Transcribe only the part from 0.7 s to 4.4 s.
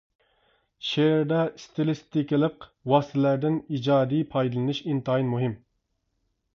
شېئىردا ئىستىلىستىكىلىق ۋاسىتىلەردىن ئىجادىي